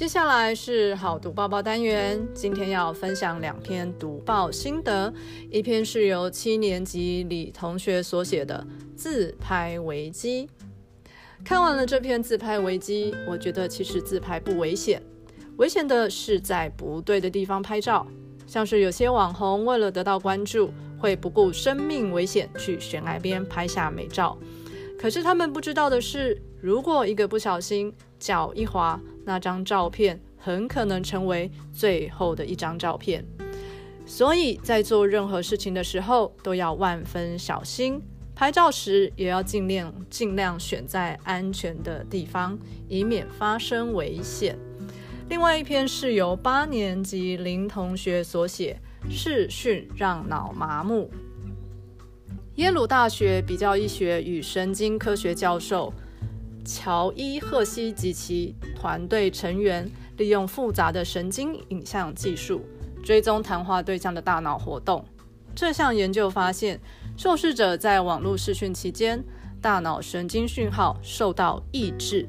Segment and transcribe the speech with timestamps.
[0.00, 5.12] 接下来是好读报报单元，今天要分享两篇读报心得，
[5.50, 8.66] 一篇是由七年级李同学所写的
[8.96, 10.48] 自拍危机。
[11.44, 15.02] 看完了这篇自拍危机，我觉得其实自拍不危险，
[15.58, 18.06] 危险的是在不对的地方拍照，
[18.46, 24.38] 像是有些网红为了得到关注，会不顾生命危险去悬崖边拍下美照。
[24.98, 28.98] 可是他们不知道的是，如果一个不小心脚一滑，
[29.30, 33.24] 那张照片很可能成为最后的一张照片。
[34.04, 38.02] 所以在做任何事情的时候都要万分小心，
[38.34, 44.58] 拍照时也要尽量尽量选在安全的地方，以免发生危险。
[45.28, 51.08] 另外一篇是由八年级林同学所写，视讯让脑麻木。
[52.56, 55.94] 耶鲁大学比较医学与神经科学教授
[56.64, 62.62] 乔伊赫西及其团队成员，利用复杂的神经影像技术
[63.02, 65.04] 追踪谈话对象的大脑活动。
[65.54, 66.80] 这项研究发现，
[67.16, 69.22] 受试者在网络视讯期间，
[69.60, 72.26] 大脑神经讯号受到抑制；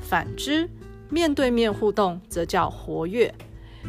[0.00, 0.68] 反之，
[1.10, 3.32] 面对面互动则叫活跃。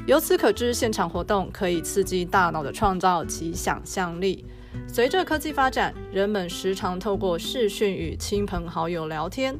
[0.05, 4.45] 由此可知，现场活动可以刺激大脑的创造及想象力。
[4.87, 9.57] 随着科技发展，人们时常透过视讯与亲朋好友聊天，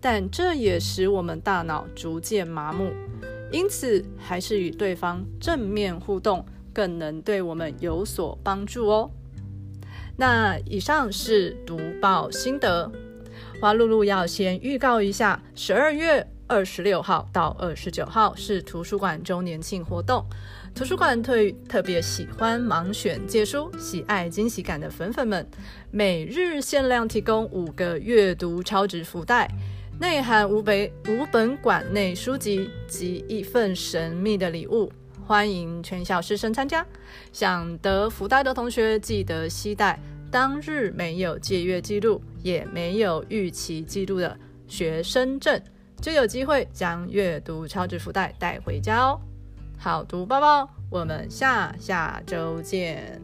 [0.00, 2.92] 但这也使我们大脑逐渐麻木。
[3.52, 9.10] 因此，还是与对方正面互动更能对我们有所帮助哦。
[10.16, 12.90] 那以上是读报心得，
[13.60, 20.24] 花露露要先预告一下，十二月二十六号到二十九号是图书馆周年庆活动。
[20.74, 25.46] 图书馆特特别喜欢盲选借书、喜爱惊喜感的粉粉们，
[25.90, 29.50] 每日限量提供五个阅读超值福袋，
[29.98, 34.92] 内含五本五本馆内书籍及一份神秘的礼物，
[35.26, 36.86] 欢迎全校师生参加。
[37.32, 39.98] 想得福袋的同学记得携带
[40.30, 44.38] 当日没有借阅记录也没有逾期记录的
[44.68, 45.58] 学生证，
[46.00, 49.20] 就有机会将阅读超值福袋带回家哦。
[49.78, 53.20] 好读报报，我们下下周见。